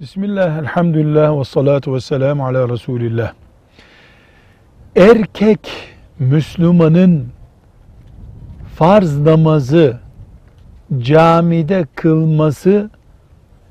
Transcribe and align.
Bismillah, 0.00 0.58
elhamdülillah 0.58 1.38
ve 1.38 1.44
salatu 1.44 1.94
ve 1.94 2.00
selamu 2.00 2.46
ala 2.46 2.68
Resulillah. 2.68 3.32
Erkek 4.96 5.60
Müslümanın 6.18 7.28
farz 8.76 9.18
namazı 9.18 9.98
camide 10.98 11.86
kılması 11.94 12.90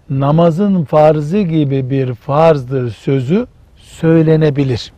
namazın 0.09 0.83
farzı 0.83 1.39
gibi 1.39 1.89
bir 1.89 2.13
farzdır 2.13 2.91
sözü 2.91 3.47
söylenebilir. 3.75 4.93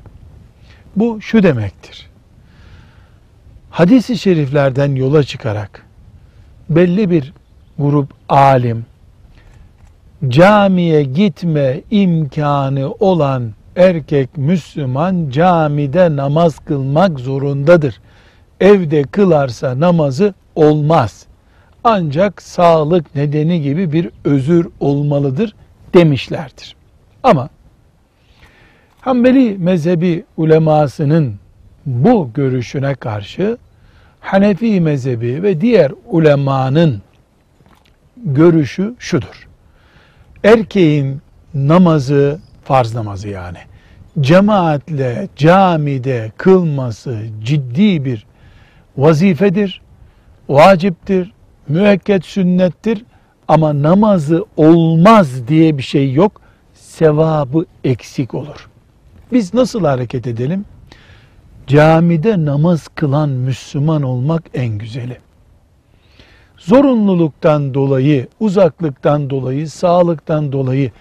Bu 0.96 1.22
şu 1.22 1.44
demektir. 1.44 2.10
Hadis-i 3.70 4.18
şeriflerden 4.18 4.96
yola 4.96 5.24
çıkarak 5.24 5.86
belli 6.70 7.10
bir 7.10 7.34
grup 7.80 8.14
alim 8.30 8.86
camiye 10.30 11.04
gitme 11.04 11.82
imkanı 11.92 12.92
olan 12.92 13.52
erkek 13.76 14.38
Müslüman 14.38 15.30
camide 15.30 16.16
namaz 16.16 16.60
kılmak 16.60 17.20
zorundadır. 17.20 18.02
Evde 18.60 19.04
kılarsa 19.04 19.80
namazı 19.80 20.34
olmaz. 20.56 21.26
Ancak 21.84 22.42
sağlık 22.42 23.16
nedeni 23.16 23.62
gibi 23.62 23.92
bir 23.92 24.10
özür 24.24 24.68
olmalıdır 24.80 25.56
demişlerdir. 25.94 26.76
Ama 27.24 27.50
Hanbeli 29.02 29.58
mezhebi 29.58 30.26
ulemasının 30.38 31.36
bu 31.86 32.30
görüşüne 32.34 32.96
karşı 32.96 33.58
Hanefi 34.20 34.82
mezhebi 34.82 35.44
ve 35.44 35.62
diğer 35.62 35.92
ulemanın 36.06 37.02
görüşü 38.18 38.96
şudur. 39.00 39.48
Erkeğin 40.46 41.22
namazı, 41.54 42.40
farz 42.64 42.96
namazı 42.96 43.28
yani, 43.30 43.58
cemaatle 44.20 45.28
camide 45.36 46.32
kılması 46.38 47.26
ciddi 47.44 48.06
bir 48.06 48.26
vazifedir, 48.98 49.82
vaciptir, 50.50 51.34
müekket 51.68 52.26
sünnettir 52.26 53.06
ama 53.48 53.82
namazı 53.82 54.46
olmaz 54.58 55.48
diye 55.48 55.78
bir 55.78 55.84
şey 55.84 56.14
yok, 56.14 56.42
sevabı 56.74 57.66
eksik 57.84 58.34
olur. 58.34 58.70
Biz 59.32 59.54
nasıl 59.54 59.86
hareket 59.86 60.28
edelim? 60.28 60.66
Camide 61.68 62.46
namaz 62.46 62.88
kılan 62.96 63.30
Müslüman 63.30 64.02
olmak 64.02 64.44
en 64.54 64.78
güzeli. 64.78 65.18
Zorunluluktan 66.66 67.74
dolayı, 67.74 68.28
uzaklıktan 68.40 69.30
dolayı, 69.30 69.70
sağlıktan 69.70 70.52
dolayı 70.52 70.92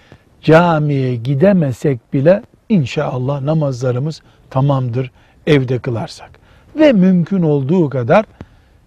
camiye 0.41 1.15
gidemesek 1.15 2.13
bile 2.13 2.43
inşallah 2.69 3.41
namazlarımız 3.41 4.21
tamamdır 4.49 5.11
evde 5.47 5.79
kılarsak. 5.79 6.29
Ve 6.75 6.93
mümkün 6.93 7.41
olduğu 7.41 7.89
kadar 7.89 8.25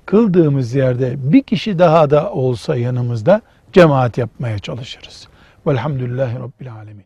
kıldığımız 0.06 0.74
yerde 0.74 1.32
bir 1.32 1.42
kişi 1.42 1.78
daha 1.78 2.10
da 2.10 2.32
olsa 2.32 2.76
yanımızda 2.76 3.42
cemaat 3.72 4.18
yapmaya 4.18 4.58
çalışırız. 4.58 5.28
Velhamdülillahi 5.66 6.34
Rabbil 6.34 6.72
Alemin. 6.72 7.04